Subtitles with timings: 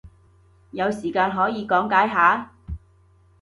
[0.71, 2.51] 有時間可以講解下？